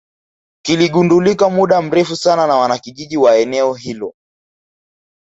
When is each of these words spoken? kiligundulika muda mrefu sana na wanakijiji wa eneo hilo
kiligundulika 0.65 1.49
muda 1.49 1.81
mrefu 1.81 2.15
sana 2.15 2.47
na 2.47 2.55
wanakijiji 2.55 3.17
wa 3.17 3.37
eneo 3.37 3.73
hilo 3.73 4.13